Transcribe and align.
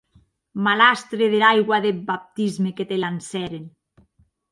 Malastre 0.67 1.27
dera 1.33 1.49
aigua 1.57 1.79
deth 1.83 1.99
baptisme 2.07 2.73
que 2.79 2.87
te 2.93 2.99
lancèren! 3.03 3.69